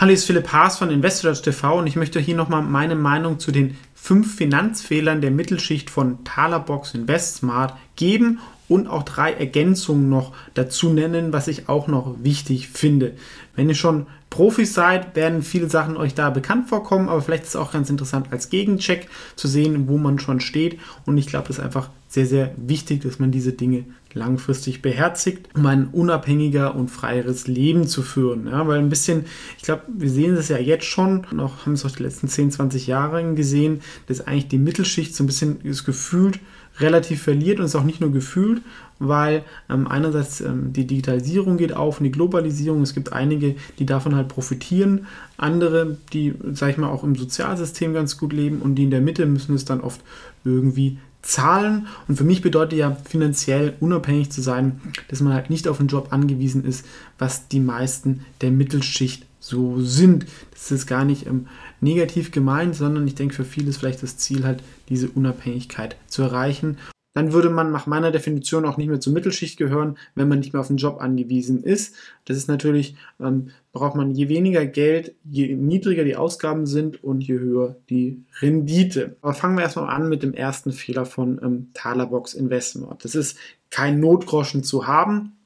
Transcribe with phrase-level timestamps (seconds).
[0.00, 3.40] Hallo, hier ist Philipp Haas von Investors TV und ich möchte hier nochmal meine Meinung
[3.40, 8.38] zu den fünf Finanzfehlern der Mittelschicht von Talerbox InvestSmart geben
[8.68, 13.14] und auch drei Ergänzungen noch dazu nennen, was ich auch noch wichtig finde.
[13.56, 17.50] Wenn ihr schon Profis seid, werden viele Sachen euch da bekannt vorkommen, aber vielleicht ist
[17.50, 20.78] es auch ganz interessant als Gegencheck zu sehen, wo man schon steht.
[21.06, 25.48] Und ich glaube, das ist einfach sehr, sehr wichtig, dass man diese Dinge langfristig beherzigt,
[25.54, 28.46] um ein unabhängiger und freieres Leben zu führen.
[28.46, 31.84] Ja, weil ein bisschen, ich glaube, wir sehen das ja jetzt schon, noch haben es
[31.84, 35.84] auch die letzten 10, 20 Jahre gesehen, dass eigentlich die Mittelschicht so ein bisschen das
[35.84, 36.40] gefühlt
[36.80, 38.62] relativ verliert und es ist auch nicht nur gefühlt,
[38.98, 42.82] weil ähm, einerseits ähm, die Digitalisierung geht auf und die Globalisierung.
[42.82, 45.06] Es gibt einige, die davon halt profitieren,
[45.36, 49.00] andere, die, sag ich mal, auch im Sozialsystem ganz gut leben und die in der
[49.00, 50.00] Mitte müssen es dann oft
[50.44, 51.86] irgendwie zahlen.
[52.06, 55.88] Und für mich bedeutet ja finanziell unabhängig zu sein, dass man halt nicht auf einen
[55.88, 56.84] Job angewiesen ist,
[57.18, 60.26] was die meisten der Mittelschicht so sind.
[60.52, 61.46] Das ist gar nicht ähm,
[61.80, 66.22] negativ gemeint, sondern ich denke, für viele ist vielleicht das Ziel halt, diese Unabhängigkeit zu
[66.22, 66.78] erreichen
[67.18, 70.52] dann würde man nach meiner Definition auch nicht mehr zur Mittelschicht gehören, wenn man nicht
[70.52, 71.96] mehr auf den Job angewiesen ist.
[72.26, 77.22] Das ist natürlich, ähm, braucht man je weniger Geld, je niedriger die Ausgaben sind und
[77.22, 79.16] je höher die Rendite.
[79.20, 83.02] Aber fangen wir erstmal an mit dem ersten Fehler von ähm, Talerbox Investment.
[83.02, 83.36] Das ist
[83.70, 85.37] kein Notgroschen zu haben.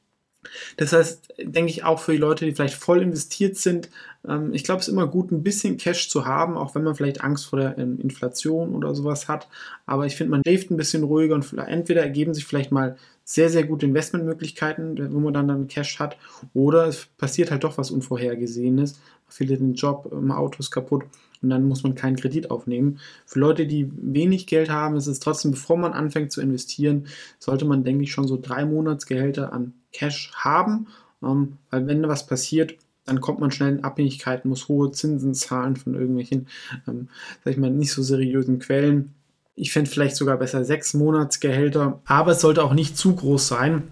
[0.76, 3.88] Das heißt, denke ich auch für die Leute, die vielleicht voll investiert sind,
[4.26, 6.94] ähm, ich glaube, es ist immer gut, ein bisschen Cash zu haben, auch wenn man
[6.94, 9.48] vielleicht Angst vor der ähm, Inflation oder sowas hat.
[9.86, 13.50] Aber ich finde, man schläft ein bisschen ruhiger und entweder ergeben sich vielleicht mal sehr,
[13.50, 16.16] sehr gute Investmentmöglichkeiten, wo man dann, dann Cash hat,
[16.54, 19.00] oder es passiert halt doch was Unvorhergesehenes.
[19.28, 21.04] Viele den Job, im Auto ist kaputt
[21.42, 22.98] und dann muss man keinen Kredit aufnehmen.
[23.26, 27.06] Für Leute, die wenig Geld haben, ist es trotzdem, bevor man anfängt zu investieren,
[27.38, 30.86] sollte man, denke ich, schon so drei Monatsgehälter an Cash haben,
[31.22, 35.76] ähm, weil wenn was passiert, dann kommt man schnell in Abhängigkeiten, muss hohe Zinsen zahlen
[35.76, 36.46] von irgendwelchen,
[36.86, 37.08] ähm,
[37.44, 39.14] sag ich mal, nicht so seriösen Quellen.
[39.54, 43.82] Ich fände vielleicht sogar besser sechs Monatsgehälter, aber es sollte auch nicht zu groß sein,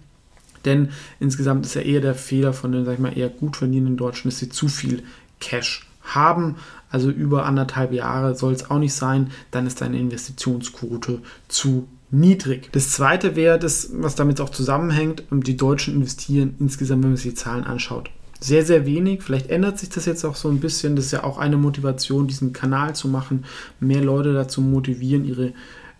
[0.64, 3.96] denn insgesamt ist ja eher der Fehler von den, sag ich mal, eher gut verdienenden
[3.96, 5.02] Deutschen, dass sie zu viel
[5.40, 6.56] Cash haben.
[6.90, 12.70] Also über anderthalb Jahre soll es auch nicht sein, dann ist deine Investitionsquote zu niedrig.
[12.72, 17.30] Das zweite wäre das, was damit auch zusammenhängt, die Deutschen investieren insgesamt, wenn man sich
[17.30, 19.22] die Zahlen anschaut, sehr, sehr wenig.
[19.22, 20.96] Vielleicht ändert sich das jetzt auch so ein bisschen.
[20.96, 23.44] Das ist ja auch eine Motivation, diesen Kanal zu machen,
[23.78, 25.52] mehr Leute dazu motivieren, ihre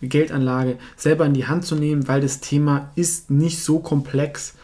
[0.02, 4.54] Geldanlage selber in die Hand zu nehmen, weil das Thema ist nicht so komplex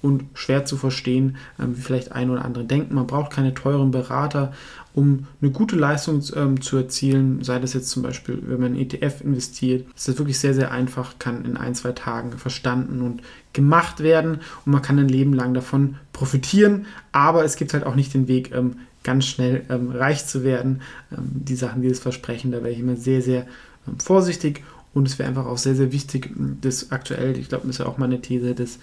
[0.00, 2.94] und schwer zu verstehen, ähm, wie vielleicht ein oder andere denken.
[2.94, 4.52] Man braucht keine teuren Berater,
[4.98, 8.80] um eine gute Leistung ähm, zu erzielen, sei das jetzt zum Beispiel, wenn man in
[8.80, 9.86] ETF investiert.
[9.94, 13.22] Das ist wirklich sehr, sehr einfach, kann in ein, zwei Tagen verstanden und
[13.52, 17.94] gemacht werden und man kann ein Leben lang davon profitieren, aber es gibt halt auch
[17.94, 20.82] nicht den Weg, ähm, ganz schnell ähm, reich zu werden.
[21.12, 23.46] Ähm, die Sachen, die das versprechen, da wäre ich immer sehr, sehr
[23.86, 24.64] ähm, vorsichtig
[24.94, 27.86] und es wäre einfach auch sehr, sehr wichtig, dass aktuell, ich glaube, das ist ja
[27.86, 28.80] auch meine These, dass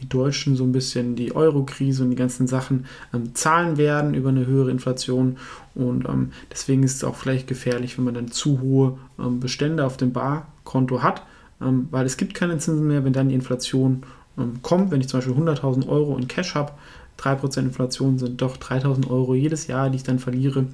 [0.00, 4.28] die Deutschen so ein bisschen die Euro-Krise und die ganzen Sachen ähm, zahlen werden über
[4.28, 5.36] eine höhere Inflation.
[5.74, 9.84] Und ähm, deswegen ist es auch vielleicht gefährlich, wenn man dann zu hohe ähm, Bestände
[9.84, 11.22] auf dem Barkonto hat,
[11.60, 14.02] ähm, weil es gibt keine Zinsen mehr, wenn dann die Inflation
[14.38, 14.90] ähm, kommt.
[14.90, 16.72] Wenn ich zum Beispiel 100.000 Euro in Cash habe,
[17.18, 20.66] 3% Inflation sind doch 3.000 Euro jedes Jahr, die ich dann verliere.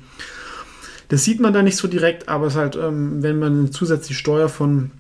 [1.09, 4.19] Das sieht man da nicht so direkt, aber es ist halt, ähm, wenn man zusätzlich
[4.19, 4.91] Steuer von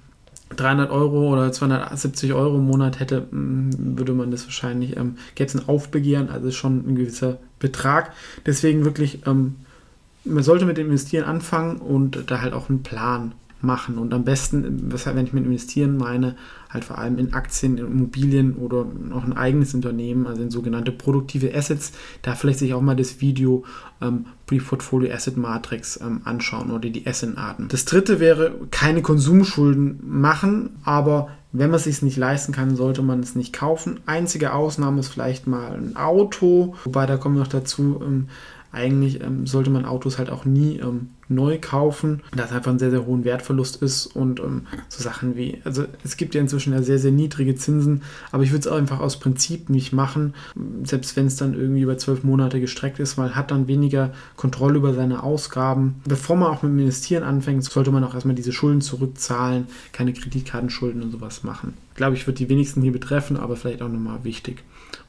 [0.57, 5.49] 300 Euro oder 270 Euro im Monat hätte, mm, würde man das wahrscheinlich, ähm, gäbe
[5.49, 8.13] es ein Aufbegehren, also schon ein gewisser Betrag.
[8.47, 9.57] Deswegen wirklich, ähm,
[10.25, 13.33] man sollte mit dem Investieren anfangen und da halt auch einen Plan
[13.63, 13.99] machen.
[13.99, 16.37] Und am besten, wenn ich mit investieren meine,
[16.71, 20.93] halt vor allem in Aktien, in Immobilien oder noch ein eigenes Unternehmen, also in sogenannte
[20.93, 21.93] produktive Assets,
[22.23, 23.65] da vielleicht sich auch mal das Video
[24.01, 27.69] ähm, Pre-Portfolio Asset Matrix ähm, anschauen oder die Asset-Arten.
[27.69, 33.03] Das dritte wäre, keine Konsumschulden machen, aber wenn man es sich nicht leisten kann, sollte
[33.03, 34.01] man es nicht kaufen.
[34.07, 38.29] Einzige Ausnahme ist vielleicht mal ein Auto, wobei da kommen noch dazu, ähm,
[38.73, 42.79] eigentlich ähm, sollte man Autos halt auch nie ähm, neu kaufen, da es einfach einen
[42.79, 46.73] sehr, sehr hohen Wertverlust ist und ähm, so Sachen wie, also es gibt ja inzwischen
[46.73, 50.35] ja sehr, sehr niedrige Zinsen, aber ich würde es einfach aus Prinzip nicht machen,
[50.85, 54.79] selbst wenn es dann irgendwie über zwölf Monate gestreckt ist, weil hat dann weniger Kontrolle
[54.79, 55.97] über seine Ausgaben.
[56.07, 60.13] Bevor man auch mit dem Investieren anfängt, sollte man auch erstmal diese Schulden zurückzahlen, keine
[60.13, 61.75] Kreditkartenschulden und sowas machen.
[61.95, 64.65] Glaube, ich würde die wenigsten hier betreffen, aber vielleicht auch nochmal wichtig.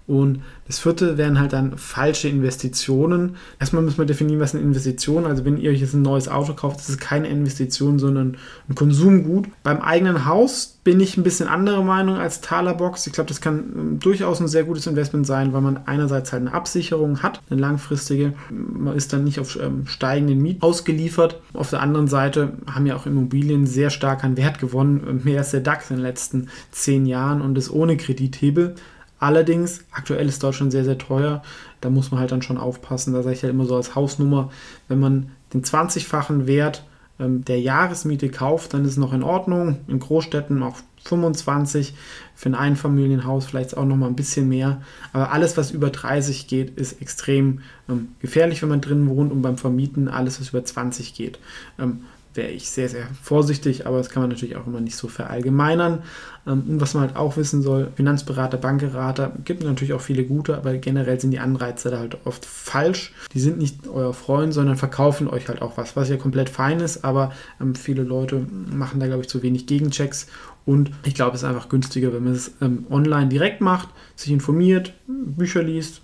[0.06, 3.38] Und das vierte wären halt dann falsche Investitionen.
[3.60, 5.30] Erstmal müssen wir definieren, was eine Investition ist.
[5.30, 8.76] Also wenn ihr euch jetzt ein neues Auto kauft, das ist keine Investition, sondern ein
[8.76, 9.48] Konsumgut.
[9.64, 13.08] Beim eigenen Haus bin ich ein bisschen anderer Meinung als Talerbox.
[13.08, 16.42] Ich glaube, das kann ähm, durchaus ein sehr gutes Investment sein, weil man einerseits halt
[16.42, 18.34] eine Absicherung hat, eine langfristige.
[18.50, 21.40] Man ist dann nicht auf ähm, steigenden Miet ausgeliefert.
[21.54, 25.22] Auf der anderen Seite haben ja auch Immobilien sehr stark an Wert gewonnen.
[25.24, 28.76] Mehr als der DAX in den letzten zehn Jahren und ist ohne Kredithebel.
[29.24, 31.44] Allerdings, aktuell ist Deutschland sehr, sehr teuer.
[31.80, 33.14] Da muss man halt dann schon aufpassen.
[33.14, 34.52] Da sage ich ja immer so als Hausnummer,
[34.90, 36.84] wenn man den 20-fachen Wert
[37.22, 39.78] ähm, der Jahresmiete kauft, dann ist es noch in Ordnung.
[39.88, 40.76] In Großstädten auch
[41.06, 41.94] 25,
[42.36, 44.82] für ein Einfamilienhaus vielleicht auch noch mal ein bisschen mehr.
[45.14, 49.32] Aber alles, was über 30 geht, ist extrem ähm, gefährlich, wenn man drin wohnt.
[49.32, 51.40] Und beim Vermieten alles, was über 20 geht,
[51.80, 52.02] ähm,
[52.34, 56.04] wäre ich sehr, sehr vorsichtig, aber das kann man natürlich auch immer nicht so verallgemeinern.
[56.48, 60.58] Ähm, und was man halt auch wissen soll, Finanzberater, Bankberater, gibt natürlich auch viele gute,
[60.58, 63.14] aber generell sind die Anreize da halt oft falsch.
[63.34, 66.80] Die sind nicht euer Freund, sondern verkaufen euch halt auch was, was ja komplett fein
[66.80, 67.32] ist, aber
[67.62, 70.28] ähm, viele Leute machen da, glaube ich, zu wenig Gegenchecks
[70.66, 74.32] und ich glaube, es ist einfach günstiger, wenn man es ähm, online direkt macht, sich
[74.32, 76.02] informiert, Bücher liest,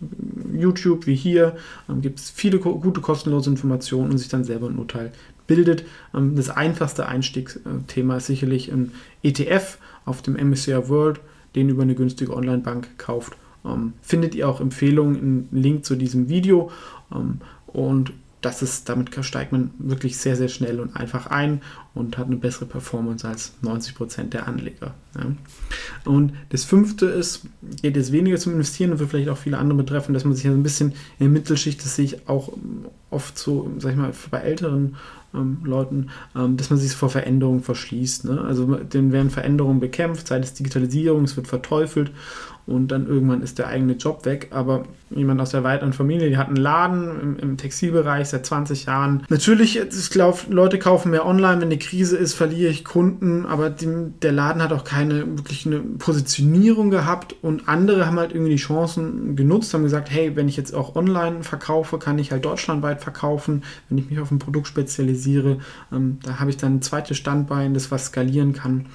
[0.54, 1.56] YouTube wie hier,
[1.88, 5.12] ähm, gibt es viele ko gute kostenlose Informationen und sich dann selber ein Urteil
[5.48, 5.86] bildet.
[6.14, 8.92] Ähm, das einfachste Einstiegsthema ist sicherlich ein
[9.24, 11.22] ETF auf dem MSCI World,
[11.56, 13.38] den über eine günstige Online-Bank kauft.
[13.66, 16.70] Ähm, findet ihr auch Empfehlungen, einen Link zu diesem Video.
[17.14, 18.12] Ähm, und
[18.42, 21.62] das ist, damit steigt man wirklich sehr, sehr schnell und einfach ein
[21.94, 24.94] und hat eine bessere Performance als 90% der Anleger.
[25.16, 25.26] Ja.
[26.06, 27.42] Und das fünfte ist,
[27.82, 30.46] geht es weniger zum Investieren und wird vielleicht auch viele andere betreffen, dass man sich
[30.46, 32.54] ein bisschen in der Mittelschicht, das sehe ich auch
[33.10, 34.96] oft so, sag ich mal, bei älteren
[35.34, 38.26] ähm, Leuten, ähm, dass man sich vor Veränderungen verschließt.
[38.26, 38.42] Ne?
[38.42, 42.12] Also dann werden Veränderungen bekämpft, sei es Digitalisierung, es wird verteufelt
[42.70, 44.50] und dann irgendwann ist der eigene Job weg.
[44.52, 48.86] Aber jemand aus der weiteren Familie, die hat einen Laden im, im Textilbereich seit 20
[48.86, 49.24] Jahren.
[49.30, 53.72] Natürlich, ich glaube, Leute kaufen mehr online, wenn eine Krise ist, verliere ich Kunden, aber
[53.72, 53.88] die,
[54.22, 58.58] der Laden hat auch keine wirklich eine Positionierung gehabt und andere haben halt irgendwie die
[58.58, 63.02] Chancen genutzt, haben gesagt, hey, wenn ich jetzt auch online verkaufe, kann ich halt deutschlandweit
[63.02, 65.58] verkaufen, wenn ich mich auf ein Produkt spezialisiere,
[65.92, 68.86] ähm, da habe ich dann ein zweites Standbein, das was skalieren kann.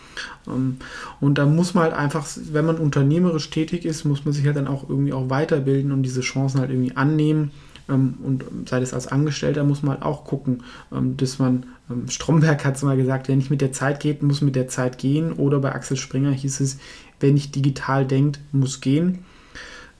[0.47, 0.77] Ähm,
[1.21, 4.57] und da muss man halt einfach, wenn man unternehmerisch tätig ist, muss man sich halt
[4.57, 7.51] dann auch irgendwie auch weiterbilden und diese Chancen halt irgendwie annehmen.
[7.89, 11.67] Ähm, und sei das als Angestellter, muss man halt auch gucken, ähm, dass man,
[12.09, 14.99] Stromberg hat es mal gesagt, wer nicht mit der Zeit geht, muss mit der Zeit
[14.99, 15.33] gehen.
[15.33, 16.79] Oder bei Axel Springer hieß es,
[17.21, 19.25] wer nicht digital denkt, muss gehen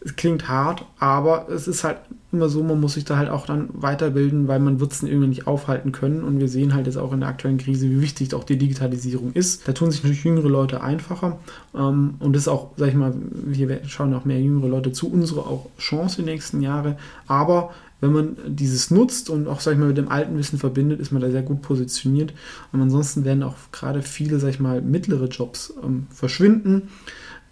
[0.05, 1.97] es klingt hart, aber es ist halt
[2.31, 5.29] immer so, man muss sich da halt auch dann weiterbilden, weil man wird es irgendwie
[5.29, 6.23] nicht aufhalten können.
[6.23, 9.33] Und wir sehen halt jetzt auch in der aktuellen Krise, wie wichtig auch die Digitalisierung
[9.33, 9.67] ist.
[9.67, 11.39] Da tun sich natürlich jüngere Leute einfacher.
[11.75, 15.11] Ähm, und das ist auch, sag ich mal, wir schauen auch mehr jüngere Leute zu,
[15.11, 16.97] unsere auch Chance die nächsten Jahre.
[17.27, 21.01] Aber wenn man dieses nutzt und auch, sag ich mal, mit dem alten Wissen verbindet,
[21.01, 22.35] ist man da sehr gut positioniert.
[22.73, 26.91] Und ansonsten werden auch gerade viele, sag ich mal, mittlere Jobs ähm, verschwinden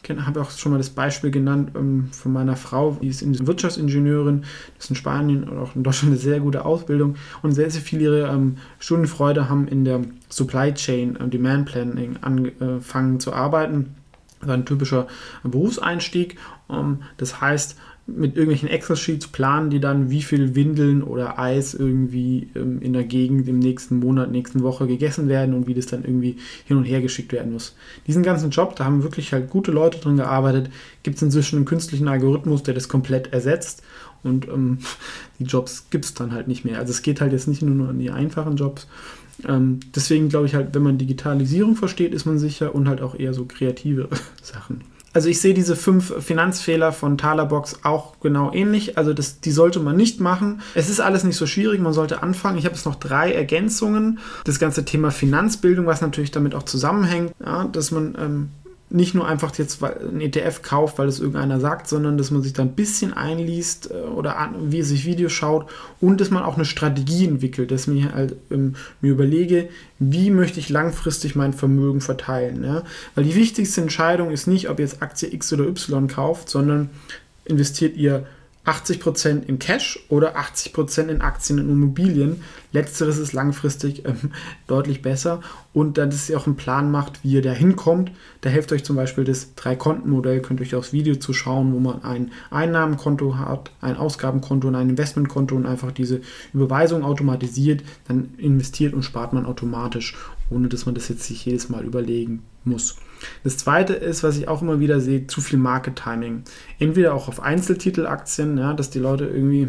[0.08, 4.42] habe auch schon mal das Beispiel genannt ähm, von meiner Frau, die ist Wirtschaftsingenieurin,
[4.74, 7.82] das ist in Spanien oder auch in Deutschland eine sehr gute Ausbildung und sehr, sehr
[7.82, 13.94] viele ihre ähm, Stundenfreude haben in der Supply Chain und Demand Planning angefangen zu arbeiten.
[14.40, 15.06] Das war ein typischer
[15.44, 16.36] Berufseinstieg.
[16.68, 22.48] Ähm, das heißt, mit irgendwelchen Excel-Sheets planen die dann, wie viel Windeln oder Eis irgendwie
[22.56, 26.04] ähm, in der Gegend im nächsten Monat, nächsten Woche gegessen werden und wie das dann
[26.04, 27.76] irgendwie hin und her geschickt werden muss.
[28.06, 30.70] Diesen ganzen Job, da haben wirklich halt gute Leute drin gearbeitet,
[31.04, 33.82] gibt es inzwischen einen künstlichen Algorithmus, der das komplett ersetzt
[34.24, 34.78] und ähm,
[35.38, 36.78] die Jobs gibt es dann halt nicht mehr.
[36.78, 38.88] Also es geht halt jetzt nicht nur an die einfachen Jobs.
[39.46, 43.14] Ähm, deswegen glaube ich halt, wenn man Digitalisierung versteht, ist man sicher und halt auch
[43.14, 44.08] eher so kreative
[44.42, 44.82] Sachen.
[45.12, 48.96] Also ich sehe diese fünf Finanzfehler von Talerbox auch genau ähnlich.
[48.96, 50.62] Also das, die sollte man nicht machen.
[50.74, 52.58] Es ist alles nicht so schwierig, man sollte anfangen.
[52.58, 54.20] Ich habe jetzt noch drei Ergänzungen.
[54.44, 58.48] Das ganze Thema Finanzbildung, was natürlich damit auch zusammenhängt, ja, dass man ähm,
[58.92, 62.52] nicht nur einfach jetzt ein ETF kauft, weil es irgendeiner sagt, sondern dass man sich
[62.52, 65.70] da ein bisschen einliest äh, oder an, wie sich Videos schaut
[66.00, 69.68] und dass man auch eine Strategie entwickelt, dass mir halt ähm, mir überlege,
[69.98, 72.62] wie möchte ich langfristig mein Vermögen verteilen.
[72.64, 72.82] Ja?
[73.14, 76.90] Weil die wichtigste Entscheidung ist nicht, ob ihr jetzt Aktie X oder Y kauft, sondern
[77.44, 78.26] investiert ihr
[78.64, 82.42] 80% in Cash oder 80% in Aktien und Immobilien.
[82.70, 84.30] Letzteres ist langfristig ähm,
[84.68, 85.40] deutlich besser
[85.72, 88.12] und dass ihr auch einen Plan macht, wie ihr da hinkommt.
[88.40, 92.04] Da hilft euch zum Beispiel das Drei-Konten-Modell, könnt ihr euch aufs Video zuschauen, wo man
[92.04, 96.20] ein Einnahmenkonto hat, ein Ausgabenkonto und ein Investmentkonto und einfach diese
[96.54, 100.14] Überweisung automatisiert, dann investiert und spart man automatisch,
[100.52, 102.96] ohne dass man das jetzt sich jedes Mal überlegen muss.
[103.44, 106.42] Das zweite ist, was ich auch immer wieder sehe, zu viel Market Timing.
[106.78, 109.68] Entweder auch auf Einzeltitelaktien, ja, dass die Leute irgendwie,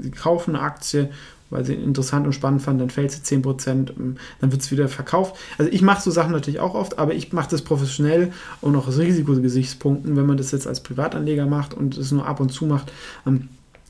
[0.00, 1.10] sie kaufen eine Aktie,
[1.50, 4.88] weil sie interessant und spannend fanden, dann fällt sie 10%, ähm, dann wird es wieder
[4.88, 5.36] verkauft.
[5.58, 8.88] Also ich mache so Sachen natürlich auch oft, aber ich mache das professionell und auch
[8.88, 12.66] aus Risikogesichtspunkten, wenn man das jetzt als Privatanleger macht und es nur ab und zu
[12.66, 12.92] macht,
[13.26, 13.48] ähm,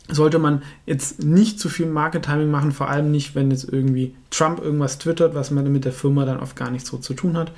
[0.09, 4.15] sollte man jetzt nicht zu viel Market Timing machen, vor allem nicht, wenn jetzt irgendwie
[4.37, 7.37] Trump irgendwas twittert, was man mit der Firma dann oft gar nichts so zu tun
[7.37, 7.53] hat.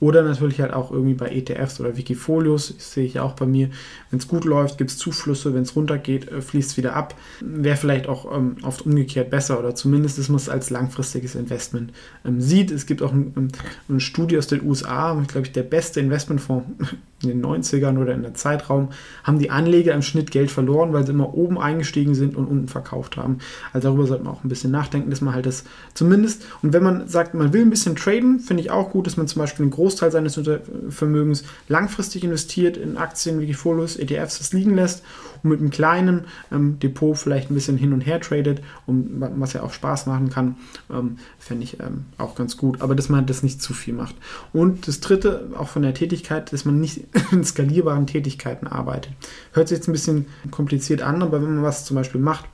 [0.00, 3.70] Oder natürlich halt auch irgendwie bei ETFs oder Wikifolios, sehe ich auch bei mir.
[4.10, 7.14] Wenn es gut läuft, gibt es Zuflüsse, wenn es runtergeht, äh, fließt es wieder ab.
[7.40, 11.92] Wäre vielleicht auch ähm, oft umgekehrt besser oder zumindest ist man es als langfristiges Investment
[12.24, 12.70] ähm, sieht.
[12.70, 13.52] Es gibt auch ein, ein,
[13.88, 16.66] eine Studie aus den USA, glaube ich, der beste Investmentfonds
[17.22, 18.90] in den 90ern oder in der Zeitraum,
[19.22, 22.68] haben die Anleger im Schnitt Geld verloren, weil sie immer oben eingestiegen sind und unten
[22.68, 23.38] verkauft haben.
[23.72, 25.64] Also darüber sollte man auch ein bisschen nachdenken, dass man halt das
[25.94, 26.23] zumindest,
[26.62, 29.28] und wenn man sagt, man will ein bisschen traden, finde ich auch gut, dass man
[29.28, 30.40] zum Beispiel einen Großteil seines
[30.88, 35.02] Vermögens langfristig investiert in Aktien, Wikifolios, ETFs das liegen lässt
[35.42, 39.52] und mit einem kleinen ähm, Depot vielleicht ein bisschen hin und her tradet, um, was
[39.52, 40.56] ja auch Spaß machen kann,
[40.90, 42.80] ähm, fände ich ähm, auch ganz gut.
[42.80, 44.16] Aber dass man das nicht zu viel macht.
[44.52, 49.12] Und das dritte, auch von der Tätigkeit, dass man nicht in skalierbaren Tätigkeiten arbeitet.
[49.52, 52.46] Hört sich jetzt ein bisschen kompliziert an, aber wenn man was zum Beispiel macht,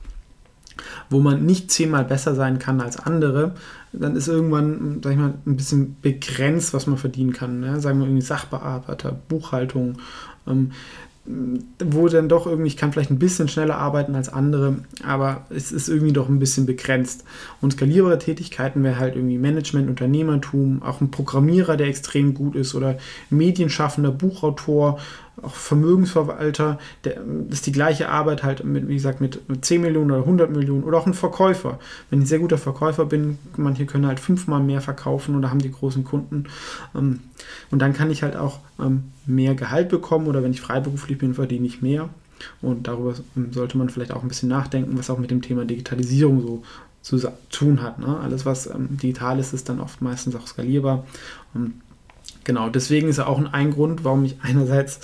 [1.09, 3.55] wo man nicht zehnmal besser sein kann als andere,
[3.93, 7.59] dann ist irgendwann, sag ich mal, ein bisschen begrenzt, was man verdienen kann.
[7.59, 7.79] Ne?
[7.81, 9.97] Sagen wir irgendwie Sachbearbeiter, Buchhaltung,
[10.47, 10.71] ähm,
[11.83, 15.71] wo dann doch irgendwie, ich kann vielleicht ein bisschen schneller arbeiten als andere, aber es
[15.71, 17.25] ist irgendwie doch ein bisschen begrenzt.
[17.61, 22.73] Und skalierbare Tätigkeiten wäre halt irgendwie Management, Unternehmertum, auch ein Programmierer, der extrem gut ist
[22.73, 22.97] oder
[23.29, 24.99] Medienschaffender, Buchautor,
[25.43, 29.81] auch Vermögensverwalter, der, das ist die gleiche Arbeit halt mit, wie gesagt, mit, mit 10
[29.81, 31.79] Millionen oder 100 Millionen oder auch ein Verkäufer.
[32.09, 35.59] Wenn ich ein sehr guter Verkäufer bin, manche können halt fünfmal mehr verkaufen oder haben
[35.59, 36.45] die großen Kunden.
[36.95, 37.19] Ähm,
[37.71, 41.33] und dann kann ich halt auch ähm, mehr Gehalt bekommen oder wenn ich freiberuflich bin,
[41.33, 42.09] verdiene ich mehr.
[42.61, 45.65] Und darüber ähm, sollte man vielleicht auch ein bisschen nachdenken, was auch mit dem Thema
[45.65, 46.63] Digitalisierung so
[47.01, 47.99] zu tun hat.
[47.99, 48.19] Ne?
[48.19, 51.05] Alles, was digital ist, ist dann oft meistens auch skalierbar.
[51.53, 51.73] Und
[52.43, 54.99] Genau, deswegen ist auch ein Grund, warum ich einerseits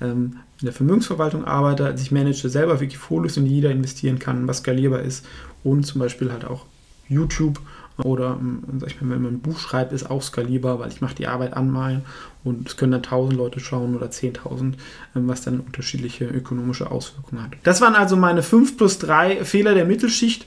[0.00, 4.58] ähm, in der Vermögensverwaltung arbeite, als ich manage selber Wikifolios in jeder investieren kann, was
[4.58, 5.26] skalierbar ist
[5.64, 6.66] und zum Beispiel halt auch
[7.08, 7.60] YouTube
[7.98, 11.00] oder ähm, sag ich mal, wenn man ein Buch schreibt, ist auch skalierbar, weil ich
[11.00, 12.02] mache die Arbeit anmalen
[12.42, 14.74] und es können dann 1000 Leute schauen oder 10.000,
[15.14, 17.50] ähm, was dann unterschiedliche ökonomische Auswirkungen hat.
[17.64, 20.46] Das waren also meine 5 plus 3 Fehler der Mittelschicht,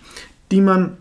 [0.51, 0.97] die man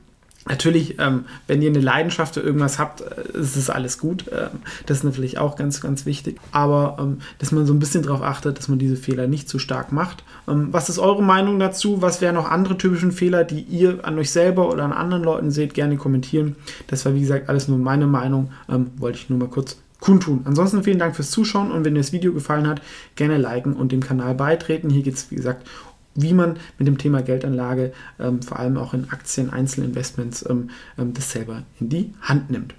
[0.46, 4.26] Natürlich, ähm, wenn ihr eine Leidenschaft für irgendwas habt, äh, ist es alles gut.
[4.30, 6.38] Ähm, das ist natürlich auch ganz, ganz wichtig.
[6.52, 9.58] Aber ähm, dass man so ein bisschen darauf achtet, dass man diese Fehler nicht zu
[9.58, 10.22] stark macht.
[10.46, 12.02] Ähm, was ist eure Meinung dazu?
[12.02, 15.50] Was wären noch andere typischen Fehler, die ihr an euch selber oder an anderen Leuten
[15.50, 15.72] seht?
[15.72, 16.56] Gerne kommentieren.
[16.88, 18.50] Das war, wie gesagt, alles nur meine Meinung.
[18.68, 20.42] Ähm, wollte ich nur mal kurz kundtun.
[20.44, 22.82] Ansonsten vielen Dank fürs Zuschauen und wenn dir das Video gefallen hat,
[23.16, 24.90] gerne liken und dem Kanal beitreten.
[24.90, 25.66] Hier geht es, wie gesagt,
[26.14, 31.12] wie man mit dem Thema Geldanlage, ähm, vor allem auch in Aktien, Einzelinvestments, ähm, ähm,
[31.14, 32.75] das selber in die Hand nimmt.